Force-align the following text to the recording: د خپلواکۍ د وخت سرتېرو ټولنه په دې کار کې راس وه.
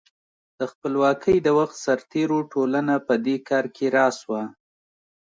د 0.59 0.61
خپلواکۍ 0.71 1.37
د 1.41 1.47
وخت 1.59 1.75
سرتېرو 1.85 2.39
ټولنه 2.53 2.93
په 3.07 3.13
دې 3.25 3.37
کار 3.49 3.65
کې 3.75 3.85
راس 3.97 4.17
وه. 4.29 4.43